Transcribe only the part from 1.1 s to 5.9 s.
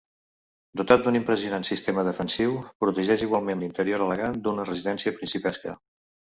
impressionant sistema defensiu, protegeix igualment l'interior elegant d'una residència principesca.